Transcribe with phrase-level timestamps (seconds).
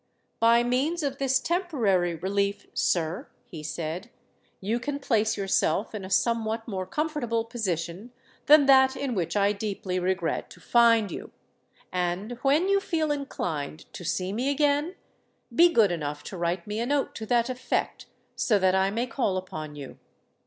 [0.39, 4.09] "By means of this temporary relief, sir," he said,
[4.59, 8.11] "you can place yourself in a somewhat more comfortable position
[8.47, 11.31] than that in which I deeply regret to find you;
[11.91, 14.95] and, when you feel inclined to see me again,
[15.53, 19.05] be good enough to write me a note to that effect, so that I may
[19.05, 19.99] call upon you.